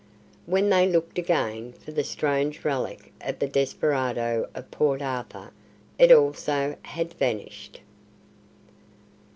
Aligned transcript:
When 0.47 0.71
they 0.71 0.87
looked 0.87 1.19
again 1.19 1.73
for 1.73 1.91
the 1.91 2.03
strange 2.03 2.65
relic 2.65 3.13
of 3.21 3.37
the 3.37 3.47
desperado 3.47 4.49
of 4.55 4.71
Port 4.71 4.99
Arthur, 4.99 5.51
it 5.99 6.11
also 6.11 6.75
had 6.81 7.13
vanished. 7.13 7.81